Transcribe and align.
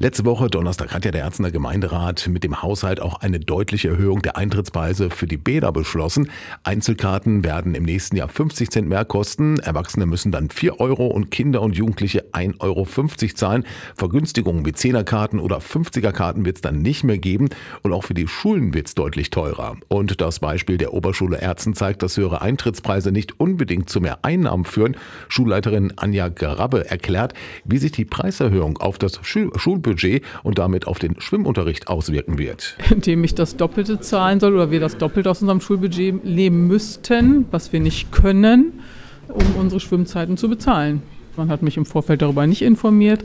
Letzte 0.00 0.24
Woche, 0.24 0.48
Donnerstag, 0.48 0.94
hat 0.94 1.04
ja 1.04 1.10
der 1.10 1.22
Erzner 1.22 1.50
Gemeinderat 1.50 2.28
mit 2.28 2.44
dem 2.44 2.62
Haushalt 2.62 3.00
auch 3.00 3.20
eine 3.20 3.40
deutliche 3.40 3.88
Erhöhung 3.88 4.22
der 4.22 4.36
Eintrittspreise 4.36 5.10
für 5.10 5.26
die 5.26 5.36
Bäder 5.36 5.72
beschlossen. 5.72 6.30
Einzelkarten 6.62 7.42
werden 7.42 7.74
im 7.74 7.82
nächsten 7.82 8.14
Jahr 8.14 8.28
50 8.28 8.70
Cent 8.70 8.88
mehr 8.88 9.04
kosten. 9.04 9.58
Erwachsene 9.58 10.06
müssen 10.06 10.30
dann 10.30 10.50
4 10.50 10.78
Euro 10.78 11.08
und 11.08 11.32
Kinder 11.32 11.62
und 11.62 11.76
Jugendliche 11.76 12.26
1,50 12.32 12.60
Euro 12.60 12.86
zahlen. 13.34 13.64
Vergünstigungen 13.96 14.64
wie 14.64 14.70
10er-Karten 14.70 15.40
oder 15.40 15.58
50er-Karten 15.58 16.44
wird 16.44 16.58
es 16.58 16.62
dann 16.62 16.80
nicht 16.80 17.02
mehr 17.02 17.18
geben. 17.18 17.48
Und 17.82 17.92
auch 17.92 18.04
für 18.04 18.14
die 18.14 18.28
Schulen 18.28 18.74
wird 18.74 18.86
es 18.86 18.94
deutlich 18.94 19.30
teurer. 19.30 19.78
Und 19.88 20.20
das 20.20 20.38
Beispiel 20.38 20.78
der 20.78 20.94
Oberschule 20.94 21.38
Erzen 21.38 21.74
zeigt, 21.74 22.04
dass 22.04 22.16
höhere 22.16 22.40
Eintrittspreise 22.40 23.10
nicht 23.10 23.40
unbedingt 23.40 23.90
zu 23.90 24.00
mehr 24.00 24.20
Einnahmen 24.22 24.64
führen. 24.64 24.96
Schulleiterin 25.26 25.92
Anja 25.96 26.28
Grabbe 26.28 26.88
erklärt, 26.88 27.34
wie 27.64 27.78
sich 27.78 27.90
die 27.90 28.04
Preiserhöhung 28.04 28.78
auf 28.78 28.98
das 28.98 29.18
Schul 29.22 29.87
Schulbudget 29.88 30.22
und 30.42 30.58
damit 30.58 30.86
auf 30.86 30.98
den 30.98 31.20
Schwimmunterricht 31.20 31.88
auswirken 31.88 32.38
wird. 32.38 32.76
Indem 32.90 33.24
ich 33.24 33.34
das 33.34 33.56
Doppelte 33.56 34.00
zahlen 34.00 34.40
soll 34.40 34.54
oder 34.54 34.70
wir 34.70 34.80
das 34.80 34.98
Doppelte 34.98 35.30
aus 35.30 35.40
unserem 35.40 35.60
Schulbudget 35.60 36.24
nehmen 36.24 36.66
müssten, 36.66 37.46
was 37.50 37.72
wir 37.72 37.80
nicht 37.80 38.12
können, 38.12 38.80
um 39.28 39.60
unsere 39.60 39.80
Schwimmzeiten 39.80 40.36
zu 40.36 40.48
bezahlen. 40.48 41.02
Man 41.36 41.50
hat 41.50 41.62
mich 41.62 41.76
im 41.76 41.86
Vorfeld 41.86 42.22
darüber 42.22 42.46
nicht 42.46 42.62
informiert. 42.62 43.24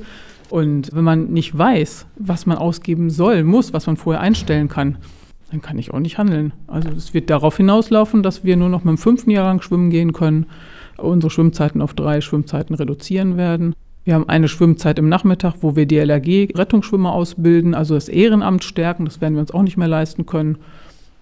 Und 0.49 0.93
wenn 0.93 1.03
man 1.03 1.31
nicht 1.31 1.57
weiß, 1.57 2.05
was 2.17 2.45
man 2.45 2.57
ausgeben 2.57 3.09
soll, 3.09 3.43
muss, 3.43 3.73
was 3.73 3.87
man 3.87 3.97
vorher 3.97 4.21
einstellen 4.21 4.67
kann, 4.67 4.97
dann 5.49 5.61
kann 5.61 5.79
ich 5.79 5.91
auch 5.93 5.99
nicht 5.99 6.17
handeln. 6.17 6.53
Also 6.67 6.89
es 6.89 7.13
wird 7.13 7.29
darauf 7.29 7.57
hinauslaufen, 7.57 8.21
dass 8.21 8.43
wir 8.43 8.55
nur 8.55 8.69
noch 8.69 8.83
mit 8.83 8.91
dem 8.91 8.97
fünften 8.97 9.31
Jahrgang 9.31 9.61
schwimmen 9.61 9.89
gehen 9.89 10.13
können, 10.13 10.45
unsere 10.97 11.31
Schwimmzeiten 11.31 11.81
auf 11.81 11.95
drei 11.95 12.21
Schwimmzeiten 12.21 12.75
reduzieren 12.75 13.35
werden. 13.37 13.73
Wir 14.05 14.15
haben 14.15 14.27
eine 14.27 14.49
Schwimmzeit 14.49 14.99
im 14.99 15.07
Nachmittag, 15.07 15.55
wo 15.61 15.75
wir 15.75 15.85
DLRG 15.85 16.57
Rettungsschwimmer 16.57 17.13
ausbilden, 17.13 17.73
also 17.73 17.93
das 17.95 18.09
Ehrenamt 18.09 18.63
stärken. 18.63 19.05
Das 19.05 19.21
werden 19.21 19.35
wir 19.35 19.41
uns 19.41 19.51
auch 19.51 19.63
nicht 19.63 19.77
mehr 19.77 19.87
leisten 19.87 20.25
können. 20.25 20.57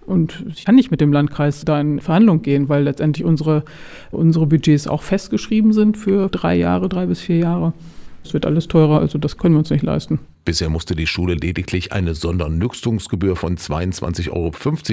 Und 0.04 0.44
ich 0.48 0.64
kann 0.64 0.74
nicht 0.74 0.90
mit 0.90 1.00
dem 1.00 1.12
Landkreis 1.12 1.64
da 1.64 1.80
in 1.80 2.00
Verhandlung 2.00 2.42
gehen, 2.42 2.68
weil 2.68 2.82
letztendlich 2.82 3.24
unsere, 3.24 3.64
unsere 4.10 4.46
Budgets 4.46 4.88
auch 4.88 5.02
festgeschrieben 5.02 5.72
sind 5.72 5.96
für 5.96 6.28
drei 6.28 6.56
Jahre, 6.56 6.88
drei 6.88 7.06
bis 7.06 7.20
vier 7.20 7.36
Jahre. 7.36 7.72
Es 8.24 8.34
wird 8.34 8.46
alles 8.46 8.66
teurer, 8.66 8.98
also 8.98 9.18
das 9.18 9.38
können 9.38 9.54
wir 9.54 9.60
uns 9.60 9.70
nicht 9.70 9.84
leisten. 9.84 10.18
Bisher 10.44 10.70
musste 10.70 10.96
die 10.96 11.06
Schule 11.06 11.34
lediglich 11.34 11.92
eine 11.92 12.16
Sondernützungsgebühr 12.16 13.36
von 13.36 13.56
22,50 13.56 14.30
Euro 14.32 14.50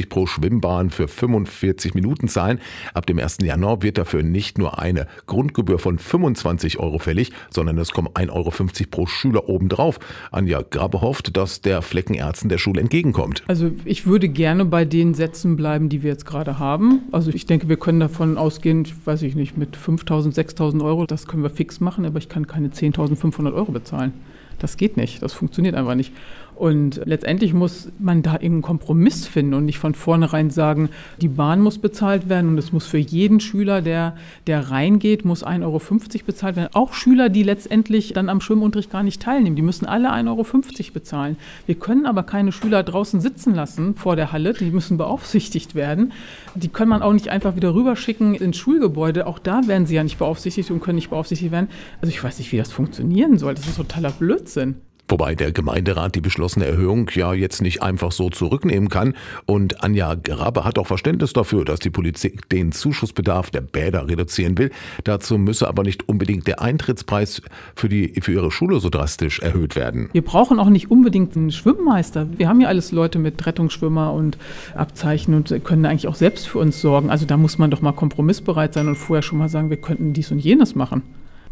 pro 0.07 0.27
Schwimmbahn 0.27 0.91
für 0.91 1.07
45 1.07 1.95
Minuten 1.95 2.27
zahlen. 2.27 2.59
Ab 2.93 3.07
dem 3.07 3.17
1. 3.17 3.39
Januar 3.41 3.81
wird 3.81 3.97
dafür 3.97 4.21
nicht 4.21 4.59
nur 4.59 4.77
eine 4.77 5.07
Grundgebühr 5.25 5.79
von 5.79 5.97
25 5.97 6.77
Euro 6.77 6.99
fällig, 6.99 7.31
sondern 7.49 7.79
es 7.79 7.91
kommen 7.91 8.09
1,50 8.09 8.29
Euro 8.31 8.51
pro 8.91 9.07
Schüler 9.07 9.49
obendrauf. 9.49 9.99
Anja 10.31 10.61
Grabe 10.61 11.01
hofft, 11.01 11.35
dass 11.35 11.61
der 11.61 11.81
Fleckenärzten 11.81 12.49
der 12.49 12.59
Schule 12.59 12.81
entgegenkommt. 12.81 13.43
Also 13.47 13.71
ich 13.85 14.05
würde 14.05 14.29
gerne 14.29 14.65
bei 14.65 14.85
den 14.85 15.15
Sätzen 15.15 15.55
bleiben, 15.55 15.89
die 15.89 16.03
wir 16.03 16.11
jetzt 16.11 16.27
gerade 16.27 16.59
haben. 16.59 17.01
Also 17.11 17.31
ich 17.31 17.47
denke, 17.47 17.69
wir 17.69 17.77
können 17.77 17.99
davon 17.99 18.37
ausgehen, 18.37 18.87
weiß 19.05 19.23
ich 19.23 19.33
nicht, 19.33 19.57
mit 19.57 19.75
5.000, 19.75 20.35
6.000 20.35 20.85
Euro, 20.85 21.07
das 21.07 21.25
können 21.25 21.41
wir 21.41 21.49
fix 21.49 21.79
machen, 21.79 22.05
aber 22.05 22.19
ich 22.19 22.29
kann 22.29 22.45
keine 22.45 22.67
10.500 22.67 23.51
Euro 23.51 23.71
bezahlen. 23.71 24.13
Das 24.59 24.77
geht 24.77 24.97
nicht, 24.97 25.21
das 25.21 25.33
funktioniert 25.33 25.75
einfach 25.75 25.95
nicht. 25.95 26.11
Und 26.59 26.99
letztendlich 27.05 27.53
muss 27.53 27.89
man 27.99 28.21
da 28.21 28.33
irgendeinen 28.33 28.63
Kompromiss 28.63 29.25
finden 29.25 29.53
und 29.53 29.63
nicht 29.63 29.77
von 29.77 29.93
vornherein 29.93 30.49
sagen, 30.49 30.89
die 31.21 31.29
Bahn 31.29 31.61
muss 31.61 31.77
bezahlt 31.77 32.27
werden 32.27 32.49
und 32.49 32.57
es 32.57 32.73
muss 32.73 32.85
für 32.85 32.97
jeden 32.97 33.39
Schüler, 33.39 33.81
der, 33.81 34.17
der 34.45 34.69
reingeht, 34.69 35.23
muss 35.23 35.45
1,50 35.45 35.63
Euro 35.63 35.79
bezahlt 36.25 36.57
werden. 36.57 36.69
Auch 36.73 36.91
Schüler, 36.91 37.29
die 37.29 37.43
letztendlich 37.43 38.11
dann 38.11 38.27
am 38.27 38.41
Schwimmunterricht 38.41 38.91
gar 38.91 39.03
nicht 39.03 39.21
teilnehmen, 39.21 39.55
die 39.55 39.61
müssen 39.61 39.85
alle 39.85 40.11
1,50 40.11 40.27
Euro 40.27 40.93
bezahlen. 40.93 41.37
Wir 41.65 41.75
können 41.75 42.05
aber 42.05 42.23
keine 42.23 42.51
Schüler 42.51 42.83
draußen 42.83 43.21
sitzen 43.21 43.55
lassen 43.55 43.95
vor 43.95 44.17
der 44.17 44.33
Halle, 44.33 44.51
die 44.51 44.71
müssen 44.71 44.97
beaufsichtigt 44.97 45.75
werden. 45.75 46.11
Die 46.55 46.67
kann 46.67 46.89
man 46.89 47.01
auch 47.01 47.13
nicht 47.13 47.29
einfach 47.29 47.55
wieder 47.55 47.73
rüberschicken 47.73 48.35
ins 48.35 48.57
Schulgebäude. 48.57 49.27
Auch 49.27 49.39
da 49.39 49.65
werden 49.67 49.85
sie 49.87 49.95
ja 49.95 50.03
nicht 50.03 50.19
beaufsichtigt 50.19 50.71
und 50.71 50.81
können 50.81 50.97
nicht 50.97 51.09
beaufsichtigt 51.09 51.53
werden. 51.53 51.69
Also 52.01 52.11
ich 52.11 52.21
weiß 52.21 52.37
nicht, 52.37 52.51
wie 52.51 52.57
das 52.57 52.73
funktionieren 52.73 53.37
soll. 53.37 53.55
Das 53.55 53.65
ist 53.65 53.77
totaler 53.77 54.11
Blödsinn. 54.11 54.75
Wobei 55.09 55.33
der 55.33 55.51
Gemeinderat 55.51 56.13
die 56.13 56.21
beschlossene 56.21 56.67
Erhöhung 56.67 57.09
ja 57.15 57.33
jetzt 57.33 57.63
nicht 57.63 57.81
einfach 57.81 58.11
so 58.11 58.29
zurücknehmen 58.29 58.89
kann. 58.89 59.15
Und 59.47 59.83
Anja 59.83 60.13
Grabe 60.13 60.63
hat 60.63 60.77
auch 60.77 60.85
Verständnis 60.85 61.33
dafür, 61.33 61.65
dass 61.65 61.79
die 61.79 61.89
Politik 61.89 62.47
den 62.49 62.71
Zuschussbedarf 62.71 63.49
der 63.49 63.61
Bäder 63.61 64.07
reduzieren 64.07 64.57
will. 64.59 64.69
Dazu 65.03 65.39
müsse 65.39 65.67
aber 65.67 65.81
nicht 65.81 66.07
unbedingt 66.07 66.45
der 66.45 66.61
Eintrittspreis 66.61 67.41
für, 67.75 67.89
die, 67.89 68.21
für 68.21 68.33
ihre 68.33 68.51
Schule 68.51 68.79
so 68.79 68.89
drastisch 68.89 69.39
erhöht 69.39 69.75
werden. 69.75 70.09
Wir 70.13 70.23
brauchen 70.23 70.59
auch 70.59 70.69
nicht 70.69 70.91
unbedingt 70.91 71.35
einen 71.35 71.51
Schwimmmeister. 71.51 72.27
Wir 72.37 72.47
haben 72.47 72.61
ja 72.61 72.67
alles 72.67 72.91
Leute 72.91 73.17
mit 73.17 73.43
Rettungsschwimmer 73.43 74.13
und 74.13 74.37
Abzeichen 74.75 75.33
und 75.33 75.63
können 75.63 75.87
eigentlich 75.87 76.07
auch 76.07 76.15
selbst 76.15 76.47
für 76.47 76.59
uns 76.59 76.81
sorgen. 76.81 77.09
Also 77.09 77.25
da 77.25 77.35
muss 77.35 77.57
man 77.57 77.71
doch 77.71 77.81
mal 77.81 77.93
kompromissbereit 77.93 78.75
sein 78.75 78.87
und 78.87 78.95
vorher 78.95 79.23
schon 79.23 79.39
mal 79.39 79.49
sagen, 79.49 79.71
wir 79.71 79.77
könnten 79.77 80.13
dies 80.13 80.31
und 80.31 80.37
jenes 80.37 80.75
machen. 80.75 81.01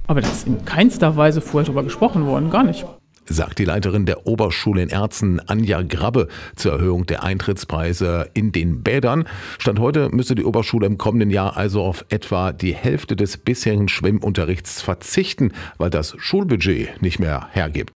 Aber 0.06 0.22
das 0.22 0.32
ist 0.32 0.48
in 0.48 0.64
keinster 0.64 1.18
Weise 1.18 1.42
vorher 1.42 1.66
darüber 1.66 1.84
gesprochen 1.84 2.28
worden, 2.28 2.50
gar 2.50 2.64
nicht 2.64 2.86
sagt 3.28 3.60
die 3.60 3.66
Leiterin 3.66 4.06
der 4.06 4.28
Oberschule 4.28 4.82
in 4.82 4.90
Erzen, 4.90 5.40
Anja 5.48 5.82
Grabbe, 5.82 6.28
zur 6.56 6.74
Erhöhung 6.74 7.06
der 7.06 7.24
Eintrittspreise 7.24 8.30
in 8.34 8.52
den 8.52 8.84
Bädern. 8.84 9.28
Stand 9.60 9.80
heute 9.80 10.10
müsste 10.10 10.36
die 10.36 10.46
Oberschule 10.46 10.88
im 10.88 10.98
kommenden 10.98 11.30
Jahr 11.30 11.58
also 11.58 11.84
auf 11.84 12.06
etwa 12.10 12.52
die 12.52 12.74
Hälfte 12.74 13.16
des 13.16 13.38
bisherigen 13.38 13.90
Schwimmunterrichts 13.90 14.82
verzichten, 14.82 15.52
weil 15.78 15.90
das 15.90 16.16
Schulbudget 16.18 17.02
nicht 17.02 17.20
mehr 17.20 17.48
hergibt. 17.52 17.86